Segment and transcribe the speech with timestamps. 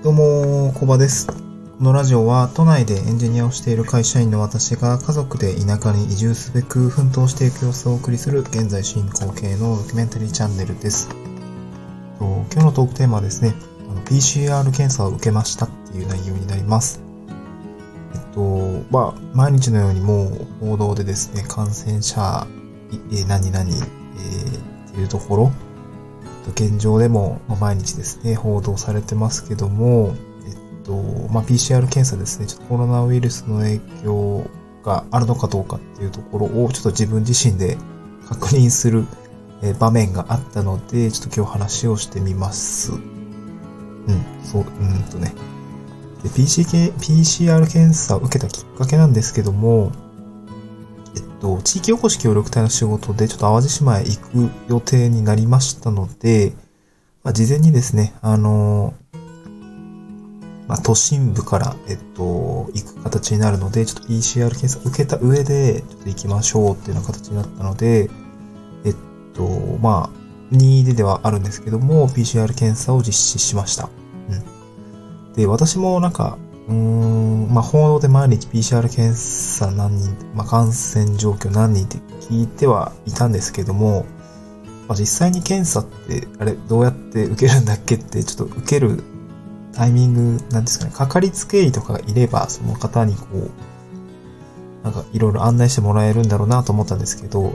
[0.00, 1.26] どうも、コバです。
[1.26, 1.34] こ
[1.80, 11.08] のラジオは都内でエンジニアをしている会社員の私が家族で田舎に移住すべく奮闘していく様子をお送りする現在進行形のドキュメンタリーチャンネルです。
[12.20, 13.54] 今日のトークテーマはですね、
[14.04, 17.02] PCR 検査を受けましたっていう内容になります。
[18.14, 22.46] えっと、まあ、毎日のようにもう報道でですね、感染者、
[23.12, 25.52] え何々、えーっていうところ、
[26.52, 30.14] 現状でも毎日ですね、報道されてますけども、
[30.46, 30.92] えっと、
[31.32, 34.50] まあ、PCR 検査ですね、ちょっとコロナウイルスの影響
[34.84, 37.76] があるのかどうかっていうところをちょっと自分自身で
[38.28, 39.06] 確認する
[39.78, 42.92] 場面があったので、ちょっと今日話をしてみます。
[42.92, 43.00] うん、
[44.44, 45.34] そう、うんとね。
[46.22, 49.92] で PC、PCR 検査を受けたきっかけなんですけども、
[51.40, 56.52] と、地域おこし協力隊の仕事でちょっと淡路島へ行く予定になりましたので、
[57.22, 58.94] まあ、事前にですね、あの
[60.68, 68.10] まあ、都心部から、えっと、行く形になるので、ちょっと PCR 検査受けた上で、ちょっと行きましょうっていうような形になったので、
[68.84, 68.94] えっ
[69.32, 69.44] と、
[69.80, 70.18] まあ、
[70.50, 73.88] 任意でではあるんですけども、PCR 検査を実施しました。
[74.28, 75.32] うん。
[75.32, 76.36] で、私もなんか、
[76.68, 81.96] うーん、まあ、報道で毎日 PCR 検査何人、まあ、感染状況何人って
[82.28, 84.04] 聞いてはいたんですけども、
[84.86, 89.02] まあ、実際に検査って、あれ、どうやって受けるんだっけって、ちょっと受ける
[89.72, 93.50] タイミングなんですかね、かかりつけ医とかがいれば、その方にこう、
[94.84, 97.52] なんかいろいろ案内してもらえるんだろうなと思ったんですけど、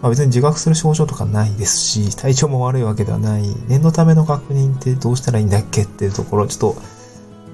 [0.00, 6.82] まあ、別に自覚する症状とかないですし、体調も悪いわけではない、念のための確認ってどうしたらいいんだっけっていうところ、ちょっと、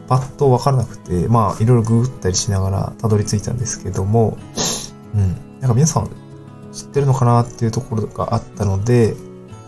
[0.08, 4.38] パッとわからなくて、まあ、いろいろググったりしながらたどり着いたんですけども、
[5.14, 5.60] うん。
[5.60, 6.10] なんか皆さん
[6.72, 9.14] 知ってるのかなっていうところがあったので、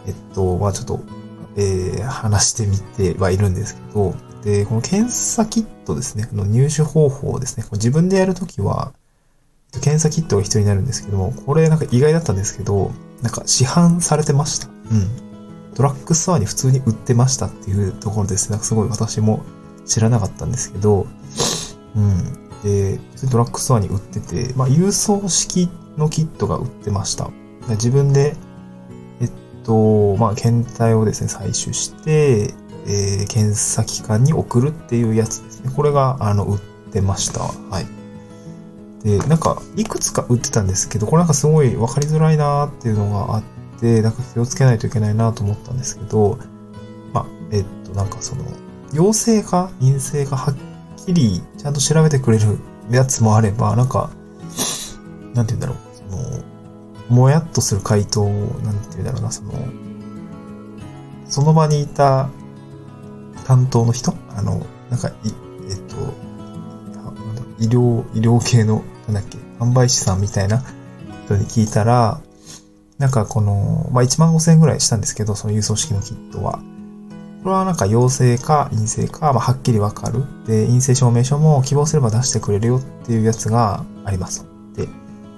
[0.06, 1.00] えっと、まあちょっと、
[1.56, 8.92] えー、話してみてはいるんですけど、で、この検査キットですね、この入手方法ですね、自分でやるときは、
[9.72, 12.90] 検査キットが必要になるんですけども、これなんか意外だったんですけど、
[13.22, 14.68] なんか市販されてました。
[14.68, 15.74] うん。
[15.74, 18.52] ドラッグストアに普通に売ってましたっていうところですね。
[18.52, 19.44] なんかすごい私も
[19.90, 21.06] 知らなかったんですけど、
[21.96, 22.48] うん。
[22.62, 25.68] で、普通にドラッグストアに売ってて、まあ郵送式
[25.98, 27.28] のキットが売ってました。
[27.70, 28.36] 自分で、
[29.20, 29.30] えっ
[29.64, 32.54] と、まあ検体をですね、採取して、
[32.86, 35.72] えー検査機関に送るっていうやつですね。
[35.74, 36.58] これが、あの、売っ
[36.92, 37.40] てました。
[37.40, 37.86] はい。
[39.04, 43.42] で、なんか、いくつか売ってたんですけど、これなんかすごい分かりづらいなーっていうのがあっ
[43.80, 46.38] て、なんか気をつけないといけないなと思ったんですけど、
[47.12, 48.44] まあ、えっと、なんかその、
[48.92, 50.56] 陽性か陰性かはっ
[51.04, 52.58] きりちゃんと調べてくれる
[52.90, 54.10] やつもあれば、なんか、
[55.34, 56.44] なんて言うんだろう、その、
[57.08, 58.28] もやっとする回答を、
[58.64, 59.52] なんて言うんだろうな、その、
[61.26, 62.28] その場にいた
[63.46, 64.14] 担当の人？
[64.36, 65.12] あの、なんか、い、
[65.70, 65.96] えっと、
[67.60, 70.64] 医療、医療系の、なんだっけ、販売士さんみたいな
[71.26, 72.20] 人に聞いたら、
[72.98, 76.60] なんかこの、まあ、1万5千円ぐらいしたんですけど、その郵送式のキットは。
[77.42, 80.24] これはなんか陽性か陰性か、まあ、はっきりわかる。
[80.46, 84.46] で、陰性証明書も希望すれば出してくれるよっていうやつがあります。
[84.76, 84.86] で、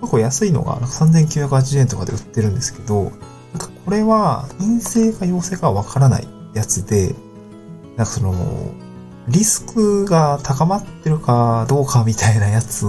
[0.00, 3.12] 結構安いのがなんか3980円とかで売ってるんですけど、なん
[3.58, 7.14] かこれは陰性か陽性かわからないやつで、
[7.96, 8.34] なんかその、
[9.28, 12.84] リスクが高まってるかどうかみたいなやつ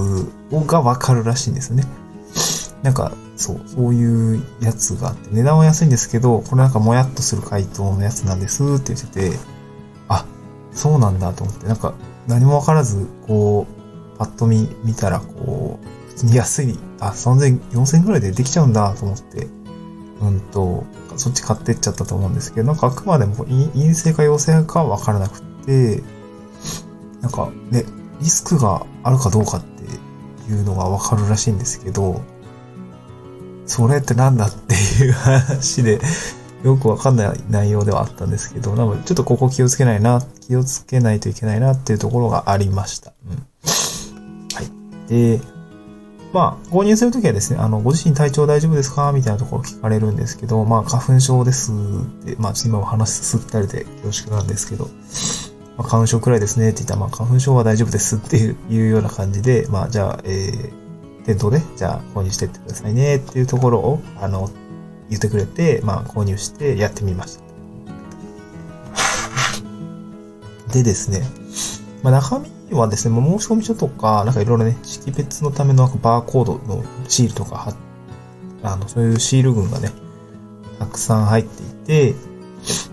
[0.52, 1.84] がわかるらしいんですよね。
[2.82, 9.40] なんか、そう、そういうやつがあって、値段は安いんですけど、これなんかもやっとする回答のやつなんですって言ってて、
[10.08, 10.26] あ、
[10.72, 11.94] そうなんだと思って、なんか
[12.28, 13.68] 何もわからず、こ
[14.16, 19.48] う、パッと見、見たら、こう、普通に安い、あ、3000、4000ぐらいでできちゃうんだと思って、
[20.22, 20.86] うんと、
[21.18, 26.04] そっち買ってっちゃったと思うんですけど、なんかあくまでも陰性か陽性かわからなくて、
[27.22, 27.86] なんかね、
[28.20, 29.84] リスクがあるかどうかって
[30.52, 32.22] いうのがわかるらしいんですけど、
[33.74, 36.00] それってなんだっていう話で、
[36.64, 43.14] よくわかんない内容ではあったんですけど、なのでちょっとここ気をつけないな、気をつけないといけないなっていうところがありました。
[43.26, 43.48] うん。
[44.54, 45.10] はい。
[45.10, 45.42] で、
[46.34, 54.90] まあ、購入するときはですね、あの、ご自身体調大丈夫ですかみたいなところ聞かれるんですけど、まあ、花粉症ですって、まあ、ちょっと今お話すったりで恐縮なんですけど、
[55.78, 60.83] まあ、花粉症くらいですねって言ったら、まあ、花粉症は大丈夫ですっていういうような感じで、まあ、じゃあ、えー、
[61.26, 64.50] 店頭で、じゃあ、購入してってくださいねっていうところを、あの、
[65.10, 67.44] 言ってくれて、まあ、購入してやってみました。
[70.74, 71.28] でですね、
[72.02, 77.74] まあ、中身はですね、もう申込書とか、なんかいろいろね、識別のためのなんかバーコードのシールとか
[78.64, 79.92] あの、そういうシール群がね、
[80.80, 82.16] たくさん入っていて、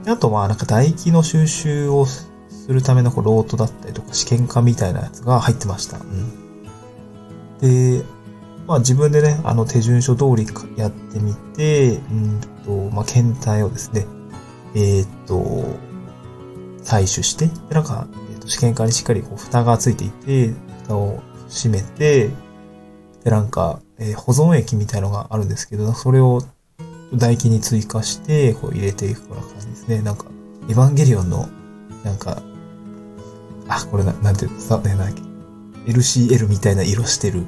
[0.07, 5.99] あとはなんか唾液の収集をすするためのこうロートだったりとか試験管みたいなやつが入ってました。
[5.99, 6.39] うん、
[7.59, 8.05] で、
[8.71, 10.47] まあ自分でね、あの手順書通り
[10.77, 14.07] やってみて、うんと、まあ検体をですね、
[14.77, 15.77] えー、っと、
[16.85, 22.31] 採取して、で、なんか、えー、っと試験管にしっかりこう蓋がついていて、蓋を閉めて、
[23.25, 26.41] で、なんか、えー、保存液みたいのがあるんですけど、それを
[27.11, 30.01] 唾液に追加して、こう入れていくような感じですね。
[30.01, 30.27] なんか、
[30.69, 31.49] エヴァンゲリオンの、
[32.05, 32.41] なんか、
[33.67, 35.23] あ、これな、なんていうの、さ、ね、なんだっけ。
[35.91, 37.45] LCL みたいな色してる、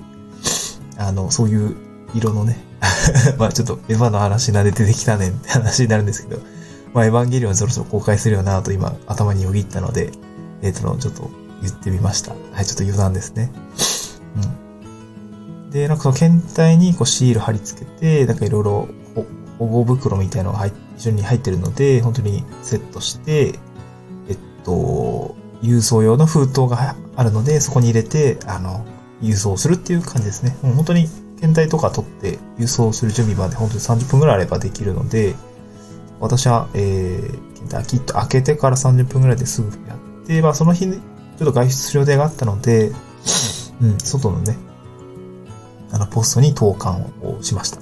[1.06, 1.76] あの、そういう
[2.14, 2.64] 色のね、
[3.38, 6.40] まあちょっとエヴァの話なで出てきたねんって話になるんですけど、
[6.94, 10.12] まあエヴァンゲリオンそろそろ公開するよなと今頭によぎったので、
[10.62, 11.30] えっ、ー、と、ちょっと
[11.62, 12.32] 言ってみました。
[12.52, 13.52] はい、ちょっと余談ですね。
[14.36, 15.70] うん。
[15.70, 18.88] で、なんかその検体にこうシール貼り付けて、なんかいろいろ
[19.58, 23.58] 保護袋みたいなのが入一緒に入ってるので、本当にセットして、
[24.28, 28.84] えっと、郵送用の封筒があるので、そこに入れて、あの、
[29.22, 30.56] 郵送するっていう感じですね。
[30.62, 31.08] もう本当に
[31.40, 35.34] 検体とか取って郵送する準備まで本当に30分くらいあればできるので、
[36.20, 40.98] 私は、えー、検体キット開けてから30分くらいですぐやって、まあその日、ね
[41.38, 42.92] ちょっと外出する予定があったので、
[43.80, 44.56] うん、外のね、
[45.90, 47.80] あの、ポストに投函をしました。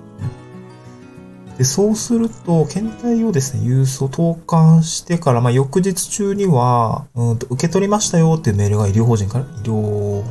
[1.58, 10.24] で、そうすると、検体をですね、郵送投函してから、まあ、翌日中には、うんと、受け取りましたよっていうメールが医療法人から、医療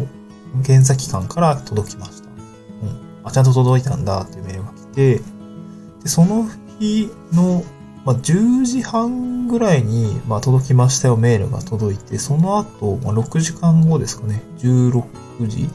[0.63, 2.29] 検査機関から届きました。
[2.29, 2.99] うん。
[3.23, 5.15] あ、ちゃんと届いたんだっていうメールが来て、
[6.03, 6.47] で、その
[6.79, 7.63] 日の、
[8.05, 15.03] まあ、10時半ぐらいに、まあ、届きましたよメールが届いて、その後、まあ、6時間後ですかね、16
[15.47, 15.69] 時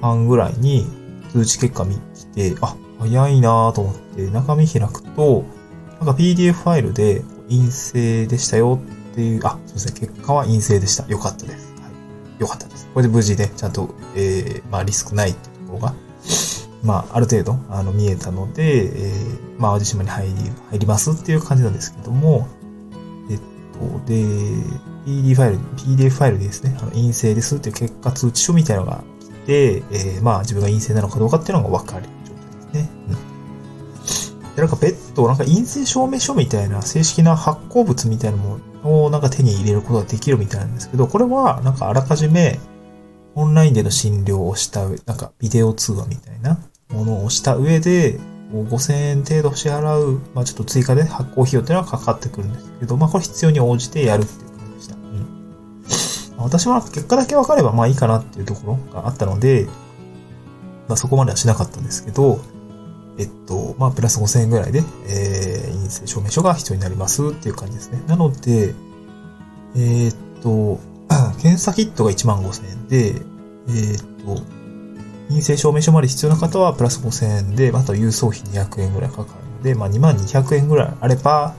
[0.00, 0.86] 半ぐらいに
[1.32, 5.44] 通知結果見来て、あ、早いなと思って中身開くと、
[6.00, 8.80] なんか PDF ファイルで陰性でしたよ
[9.12, 11.06] っていう、あ、そうですね、結果は陰性でした。
[11.08, 11.63] よかったです。
[12.34, 12.40] はい。
[12.40, 12.88] よかったです。
[12.92, 15.94] これで無事で、ちゃんと、えー、まあリスクないってところが、
[16.82, 20.34] まあある程度、あの、見えたので、えー、まあ淡路島に入り、
[20.70, 22.46] 入りますっていう感じなんですけども、
[23.30, 24.14] えっと、で、
[25.06, 32.90] PD ファイル、PDF ファイルですね、あの陰性ですっていう結果通知書みたいなのが来て、えー、まあ自分が陰性なのかどうかっていうのが分かる状態ですね。
[33.08, 34.54] うん。
[34.54, 42.60] で、なんか別途、なんか陰性証明書みたいな正式な発行物みたいなのもをなんか手に入れることができるみたいなんですけど、これはなんかあらかじめ
[43.34, 46.58] オンラインでの診療をした上、なんかビデオ通話みたいな
[46.90, 48.18] ものをした上で、
[48.52, 54.94] 5000円程度支払う、まあちょっと追加で発行費用っていうのはかかってくるんですけど、まあこれ必要に応じてやるっていう感じでした。
[54.94, 55.26] うん。
[56.38, 59.66] 私は結果だけ分かればまあいいかなっていうところがあったので、
[60.86, 62.40] まあそこまではしなかったんですけど、
[63.18, 68.02] えっと、まあ、プラス5000円ぐらいで、えー、陰性証明書が必要になりますっていう感じですね。
[68.06, 68.74] なので、
[69.76, 70.80] えー、っと、
[71.40, 73.22] 検査キットが1万5000円で、
[73.68, 74.42] えー、っと、
[75.28, 81.54] 陰性証明書まで必要な方はプラス5000円で、あと郵送費200円ぐらいかかるので、まあ、2万200円ぐらいあれば、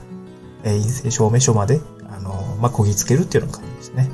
[0.62, 1.80] えー、陰性証明書まで、
[2.10, 4.10] あの、まあ、こぎつけるっていうような感じですね。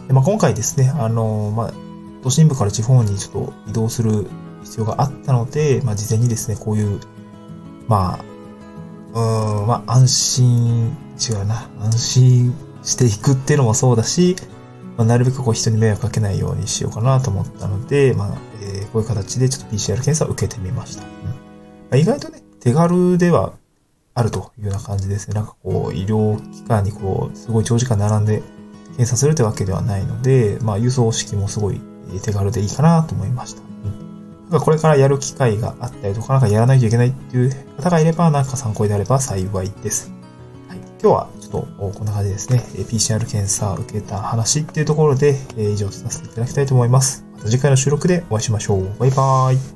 [0.00, 0.08] うん。
[0.08, 1.72] でまあ、今回ですね、あの、まあ、
[2.22, 4.26] 都心部から地方にちょっと移動する
[4.66, 7.00] 必要があったので、まあ、事前にですね、こういう、
[7.88, 8.18] ま
[9.14, 14.36] あ、うん、まあ、安心、違うな、安心していくっていうのもそうだし、
[14.96, 21.02] まあ、なるべくこう人に迷惑かけないようにしようかなと思ったので、まあ、えー、こういう形でちょっと PCR 検査を受けてみました。
[21.02, 21.32] うんま
[21.92, 23.52] あ、意外とね、手軽では
[24.14, 25.34] あるというような感じですね。
[25.34, 28.42] なんかこう、医療機関にこう、すごい長時間並んで
[28.88, 31.80] 検査するってわけではないので、まあ、輸送式もすごい
[32.22, 33.75] 手軽でいいかなと思いました。
[34.50, 40.12] これからやる機会があったりとか、なんかやらないといけないっていう方がいれば、なんか参考になれば幸いです。
[40.68, 42.64] はい、今日はちょっとこんな感じですね。
[42.74, 47.24] PCR 検査を受けた話っていうところで、以上とさせていただきたいと思います。
[47.34, 48.88] また次回の収録でお会いしましょう。
[48.98, 49.75] バイバーイ。